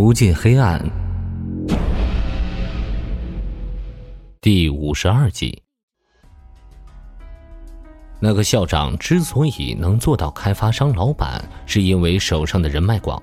[0.00, 0.80] 无尽黑暗，
[4.40, 5.60] 第五十二集。
[8.20, 13.20] 那个校长之所以能做到开发商老板，是因为手上的人脉广。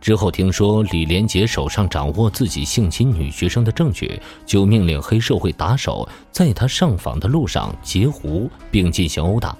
[0.00, 9.56] 之后听说李连杰手上掌握自己性侵女学生的证据，就命令黑社会打手在他上访的路上截胡并进行殴打。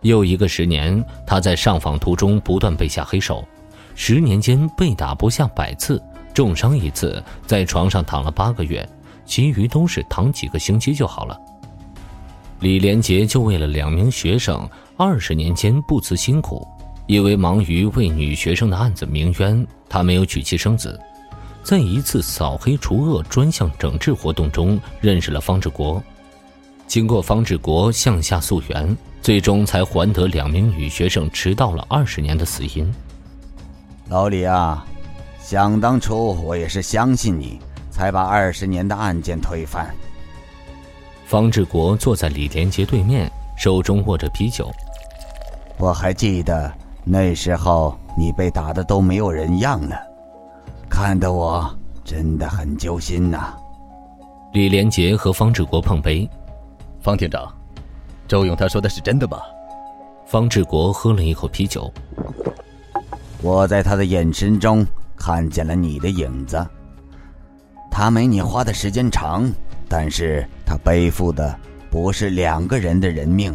[0.00, 3.46] 又一个十年，他在上访途中不断被下黑手。
[3.94, 6.02] 十年间被打不下百次，
[6.34, 8.86] 重伤一次，在床上躺了八个月，
[9.24, 11.38] 其余都是躺几个星期就好了。
[12.60, 16.66] 李连杰就为了两名学生，二十年间不辞辛苦，
[17.06, 20.98] 因为忙于为女学生的案子鸣冤，他没有娶妻生子。
[21.62, 26.02] 在一次扫黑除恶专项整治活动中，认识了方志国，
[26.86, 32.92] 经过方志国向下溯源，最终才还得两名女学生迟到了二十年的死因。
[34.08, 34.84] 老李啊，
[35.40, 37.58] 想当初我也是相信你，
[37.90, 39.92] 才把二十年的案件推翻。
[41.24, 44.70] 方志国坐在李连杰对面，手中握着啤酒。
[45.78, 46.70] 我还记得
[47.02, 49.96] 那时候你被打的都没有人样了，
[50.88, 51.68] 看得我
[52.04, 53.54] 真的很揪心呐。
[54.52, 56.28] 李连杰和方志国碰杯，
[57.00, 57.52] 方厅长，
[58.28, 59.42] 周勇他说的是真的吧？
[60.26, 61.90] 方志国喝了一口啤酒。
[63.44, 64.86] 我在他的眼神中
[65.18, 66.66] 看见了你的影子。
[67.90, 69.52] 他没你花的时间长，
[69.86, 71.54] 但是他背负的
[71.90, 73.54] 不是两个人的人命，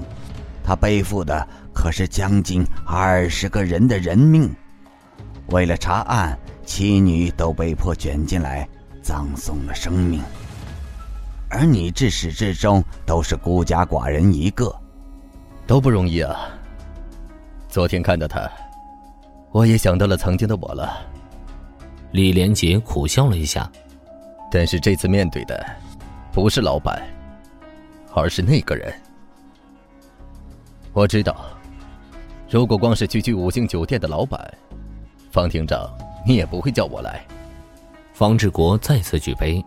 [0.63, 4.47] 他背负的可是将近二十个人的人命。
[5.47, 8.69] 为了查案，妻女都被迫卷进来，
[9.01, 10.21] 葬送了生命。
[11.49, 14.71] 而你至始至终都是孤家寡人一个，
[15.65, 16.47] 都不容易啊。
[17.67, 18.47] 昨天看到他。
[19.51, 20.97] 我也想到了曾经的我了。
[22.11, 23.69] 李连杰苦笑了一下，
[24.51, 25.65] 但是这次面对的
[26.31, 27.01] 不是老板，
[28.13, 28.93] 而是那个人。
[30.93, 31.35] 我知道，
[32.49, 34.39] 如果光是区区五星酒店的老板，
[35.31, 35.87] 方厅长，
[36.25, 37.23] 你也不会叫我来。
[38.13, 39.63] 方志国再次举杯。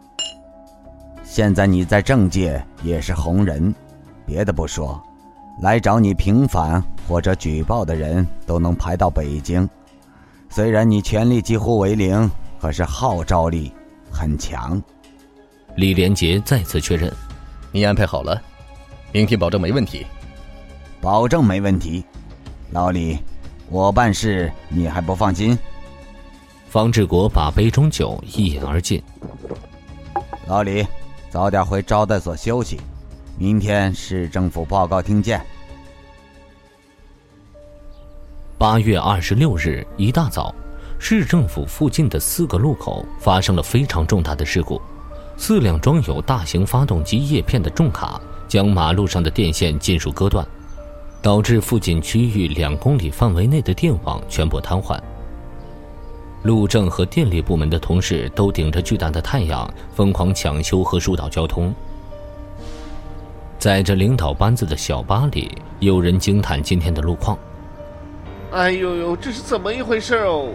[1.22, 3.74] 现在你在政界也是红人，
[4.26, 5.00] 别的不说。
[5.60, 9.68] 来找你平反或者举报的人都能排到北京，
[10.48, 12.30] 虽然你权力几乎为零，
[12.60, 13.72] 可是号召力
[14.10, 14.82] 很强。
[15.76, 17.12] 李连杰再次确认
[17.72, 18.40] ：“你安排好了，
[19.10, 20.06] 明天保证没问题。”
[21.00, 22.04] 保证没问题。
[22.70, 23.18] 老李，
[23.68, 25.58] 我办事你还不放心？
[26.68, 29.02] 方志国把杯中酒一饮而尽。
[30.46, 30.86] 老李，
[31.28, 32.80] 早点回招待所休息。
[33.36, 35.44] 明天市政府报告厅见。
[38.62, 40.54] 八月二十六日一大早，
[40.96, 44.80] 市政府附近的四个路口发生了非常重大的事故，
[45.36, 50.46] 四辆装有大型发动机叶片的重卡将马路上的电线尽数割断，
[51.20, 54.96] 导致附近区域两公里范围内的电网全部瘫痪。
[56.44, 61.74] 路政和电力部门的同事都顶着巨大的太阳，疯狂抢修和疏导交通。
[63.58, 65.50] 载着领导班子的小巴里，
[65.80, 67.36] 有人惊叹今天的路况。
[68.52, 70.50] 哎呦呦，这是怎么一回事哦？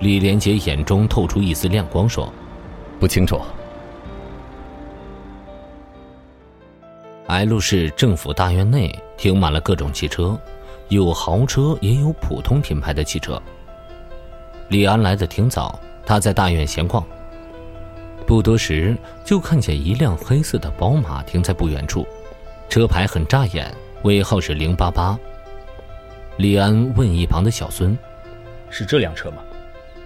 [0.00, 2.30] 李连杰眼中透出一丝亮光，说
[3.00, 3.40] ：“不清楚。
[7.28, 10.38] ”L 市政府大院内停满了各种汽车，
[10.88, 13.40] 有豪车，也有普通品牌的汽车。
[14.68, 17.02] 李安来的挺早，他在大院闲逛。
[18.26, 18.94] 不多时，
[19.24, 22.06] 就看见一辆黑色的宝马停在不远处，
[22.68, 25.18] 车牌很扎眼，尾号是零八八。
[26.38, 27.96] 李安问一旁的小孙
[28.68, 29.38] ：“是这辆车吗？”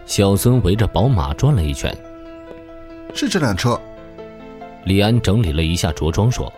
[0.07, 1.95] 小孙围着宝马转了一圈
[3.15, 3.79] ：“是这辆车。”
[4.85, 6.53] 李安整理了一下着装，说：“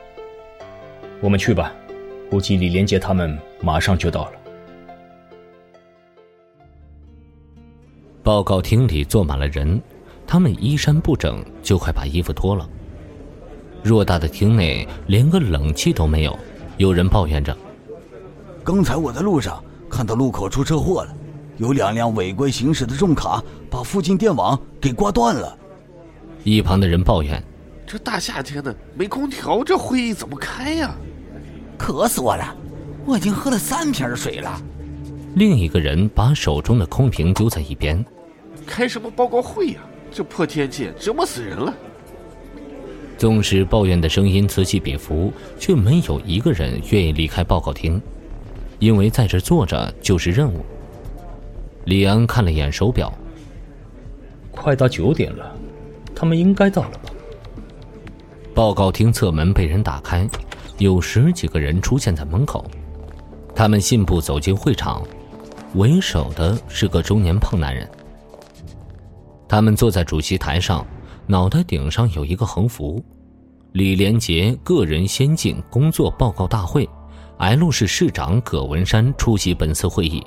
[1.21, 1.73] 我们去吧，
[2.31, 4.33] 估计李连杰他们马上就到了。”
[8.23, 9.81] 报告厅里坐满了人。
[10.25, 12.67] 他们衣衫不整，就快把衣服脱了。
[13.85, 16.39] 偌大的厅内连个冷气都没有，
[16.79, 17.55] 有人抱怨着
[18.65, 21.15] ：“刚才我在路上看到路口出车祸了，
[21.57, 25.59] 有两辆违规行驶的重卡把附近电网给刮断了。”
[26.45, 27.43] 一旁的人抱怨
[27.87, 30.95] ：“这大夏天的没空调，这会议怎么开呀？
[31.77, 32.57] 渴死我了！
[33.05, 34.61] 我已经喝了三瓶水了。”
[35.35, 38.05] 另一个人把手中的空瓶丢在一边
[38.67, 39.81] ：“开什么报告会呀？”
[40.15, 41.73] 这破天气折磨死人了。
[43.17, 48.01] 纵使抱怨的声音此起彼伏，却没有一个人愿意离开报告厅，
[48.83, 50.59] 因为在这坐着就是任务。
[51.85, 53.17] 李安看了眼手表，
[54.51, 55.57] 快到九点了，
[56.17, 57.13] 他们应该到了吧？
[58.53, 60.29] 报告厅侧门被人打开，
[60.79, 62.69] 有十几个人出现在门口。
[63.55, 65.01] 他们信步走进会场，
[65.75, 67.89] 为首的是个中年胖男人。
[69.49, 70.85] 他们坐在主席台上，
[71.29, 73.01] 脑袋顶上有一个横幅
[73.71, 76.89] ：“李连杰个人先进工作报告大会。
[77.43, 80.25] ”L 市市长葛文山出席本次会议。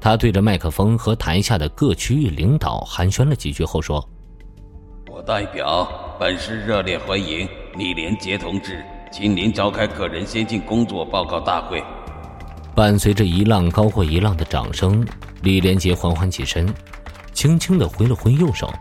[0.00, 4.08] 他对着麦克风和台下的各区域领导寒暄了几句后说
[5.10, 11.82] ：“我代表本市热烈欢迎李连杰同志亲临召开个人先进工作报告大会。”
[12.72, 15.04] 伴随着一浪高过一浪的掌声，
[15.42, 16.72] 李连杰缓缓起身，
[17.32, 18.72] 轻轻的挥了挥右手，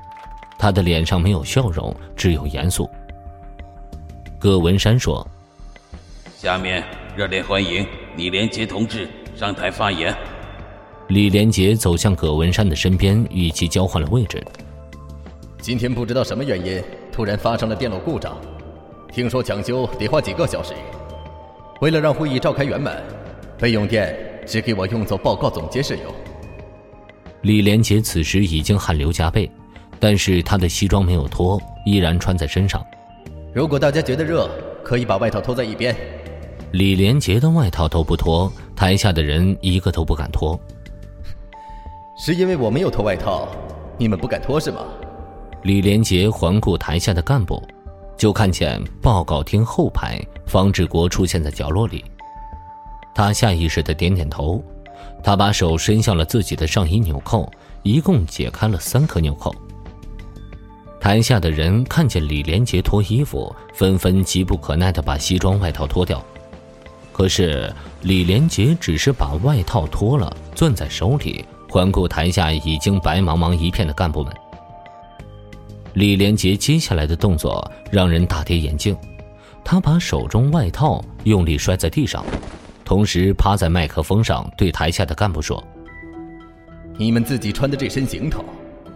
[0.59, 2.87] 他的脸上没有笑容，只有严肃。
[4.39, 5.27] 葛文山说
[6.37, 6.83] ：“下面
[7.15, 9.07] 热烈欢迎李连杰同志
[9.37, 10.13] 上台发言。”
[11.07, 14.43] 李连杰走向葛文山的身边，与其交换了位置。
[15.61, 16.83] 今天不知道什么原因，
[17.13, 18.37] 突然发生了电路故障，
[19.13, 20.73] 听说抢修得花几个小时。
[21.79, 23.01] 为了让会议召开圆满。
[23.57, 24.13] 备用电
[24.45, 26.13] 只给我用作报告总结使用。
[27.43, 29.49] 李连杰此时已经汗流浃背，
[29.97, 32.85] 但是他的西装没有脱，依然穿在身上。
[33.53, 34.49] 如果大家觉得热，
[34.83, 35.95] 可以把外套脱在一边。
[36.71, 40.59] 李连杰的外套都不脱，台下的人一个都不敢脱。
[42.17, 43.47] 是因为我没有脱外套，
[43.97, 44.81] 你们不敢脱是吗？
[45.63, 47.61] 李连杰环顾台下的干部，
[48.17, 52.03] 就看见报告厅后排方志国出现在角落里。
[53.13, 54.61] 他下意识的点点头，
[55.23, 57.49] 他把手伸向了自己的上衣纽扣，
[57.83, 59.55] 一共解开了三颗纽扣。
[60.99, 66.21] 台下的人看见李连杰脱衣服，纷纷急不可耐的把西装外套脱掉。
[67.15, 74.33] 可是李连杰只是把外套脱了，攥在手里，环顾台下已经白茫茫一片的干部们。
[75.93, 78.93] 李连杰接下来的动作让人大跌眼镜，
[79.63, 82.21] 他把手中外套用力摔在地上。
[82.83, 85.63] 同时趴在麦克风上，对台下的干部说
[86.99, 88.43] ：“你们自己穿的这身行头，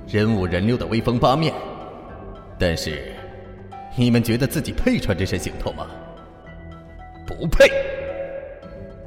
[0.09, 1.53] 人五人六的威风八面，
[2.59, 3.13] 但是，
[3.95, 5.87] 你们觉得自己配穿这身行头吗？
[7.25, 7.71] 不配。”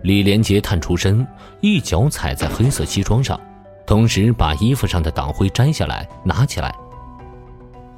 [0.02, 1.26] 李连杰探出身，
[1.60, 3.38] 一脚踩在黑色西装上，
[3.87, 6.75] 同时把衣服上的党徽摘下来拿起来。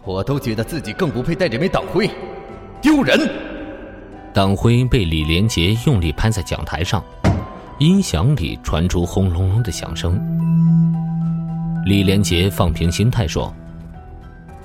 [0.04, 2.10] 我都觉得自己更不配戴这枚党徽，
[2.82, 3.18] 丢人。
[4.34, 7.02] 党徽被李连杰用力拍在讲台上，
[7.78, 10.20] 音响里传出轰隆隆的响声。
[11.86, 13.54] 李连杰放平心态说：“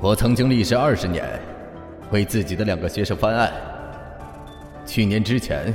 [0.01, 1.25] 我曾经历时二十年，
[2.12, 3.50] 为自己的两个学生翻案。
[4.85, 5.74] 去年之前，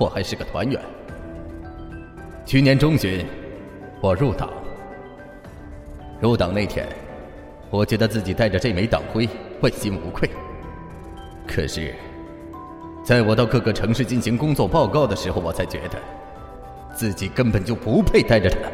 [0.00, 0.80] 我还是个团员。
[2.46, 3.24] 去年中旬，
[4.00, 4.48] 我入党。
[6.20, 6.88] 入党那天，
[7.68, 9.28] 我觉得自己带着这枚党徽
[9.60, 10.28] 问心无愧。
[11.46, 11.94] 可是……”
[13.02, 15.98] 在我到各个城市进行工作报告的时候，我才觉得
[16.94, 18.70] 自己根本就不配带着它。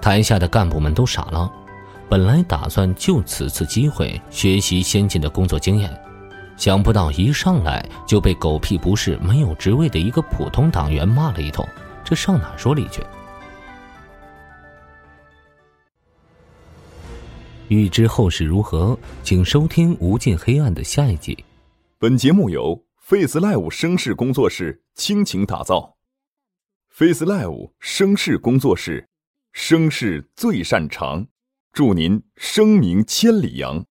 [0.00, 1.50] 台下的干部们都傻了，
[2.08, 5.90] 本来打算就此次机会学习先进的工作经验，
[6.56, 11.66] 想不到一上来就被狗屁不是、没有职位的一个普通党员骂了一通，
[12.04, 13.02] 这上哪说理去？
[17.68, 21.44] 欲知后事如何，请收听《无尽黑暗》的下一集。
[21.98, 22.84] 本节目由。
[23.06, 25.98] Face Live 声势工作室倾情打造
[26.88, 29.10] ，Face Live 声势工作室，
[29.52, 31.26] 声势最擅长，
[31.70, 33.84] 祝您声名千里扬。